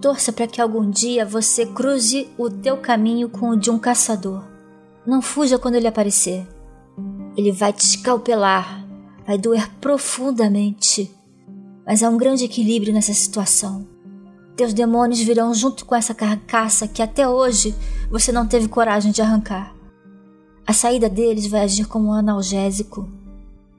[0.00, 4.42] Torça para que algum dia você cruze o teu caminho com o de um caçador.
[5.06, 6.46] Não fuja quando ele aparecer.
[7.36, 8.86] Ele vai te escalpelar,
[9.26, 11.14] vai doer profundamente.
[11.86, 13.86] Mas há um grande equilíbrio nessa situação.
[14.56, 17.74] Teus demônios virão junto com essa carcaça que até hoje
[18.10, 19.74] você não teve coragem de arrancar.
[20.66, 23.08] A saída deles vai agir como um analgésico.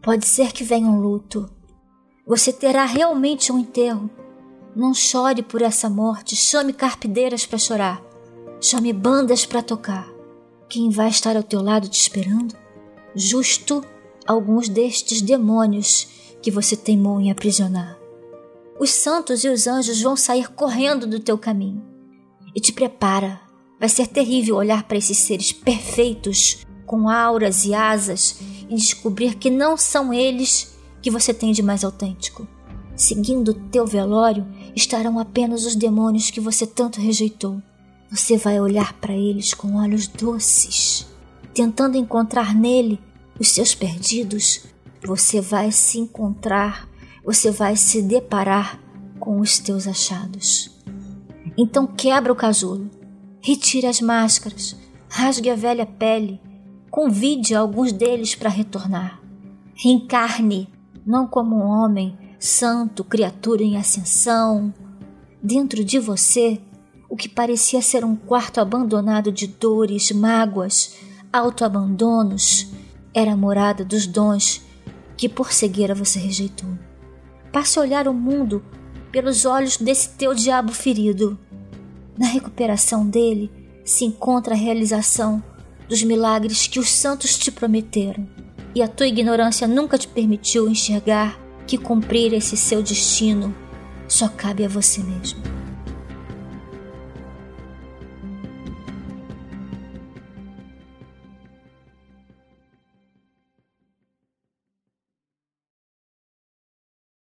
[0.01, 1.49] Pode ser que venha um luto.
[2.27, 4.09] Você terá realmente um enterro.
[4.75, 6.35] Não chore por essa morte.
[6.35, 8.01] Chame carpideiras para chorar.
[8.61, 10.07] Chame bandas para tocar.
[10.69, 12.55] Quem vai estar ao teu lado te esperando?
[13.13, 13.83] Justo
[14.25, 16.07] alguns destes demônios
[16.41, 17.99] que você teimou em aprisionar.
[18.79, 21.83] Os santos e os anjos vão sair correndo do teu caminho.
[22.55, 23.41] E te prepara.
[23.79, 28.37] Vai ser terrível olhar para esses seres perfeitos, com auras e asas,
[28.69, 32.47] e descobrir que não são eles que você tem de mais autêntico.
[33.01, 37.61] Seguindo teu velório estarão apenas os demônios que você tanto rejeitou.
[38.11, 41.07] Você vai olhar para eles com olhos doces,
[41.53, 42.99] tentando encontrar nele
[43.39, 44.65] os seus perdidos.
[45.03, 46.91] Você vai se encontrar
[47.23, 48.79] você vai se deparar
[49.19, 50.71] com os teus achados.
[51.57, 52.89] Então quebra o casulo,
[53.41, 54.75] retire as máscaras,
[55.07, 56.41] rasgue a velha pele,
[56.89, 59.21] convide alguns deles para retornar.
[59.75, 60.67] Reencarne,
[61.05, 64.73] não como um homem santo, criatura em ascensão.
[65.41, 66.59] Dentro de você,
[67.07, 70.95] o que parecia ser um quarto abandonado de dores, mágoas,
[71.31, 72.67] autoabandonos,
[73.13, 74.61] era a morada dos dons
[75.15, 76.69] que por cegueira você rejeitou.
[77.53, 78.63] Passe a olhar o mundo
[79.11, 81.37] pelos olhos desse teu diabo ferido.
[82.17, 83.51] Na recuperação dele
[83.85, 85.43] se encontra a realização
[85.87, 88.27] dos milagres que os santos te prometeram,
[88.73, 91.37] e a tua ignorância nunca te permitiu enxergar
[91.71, 93.55] que cumprir esse seu destino
[94.05, 95.50] só cabe a você mesmo.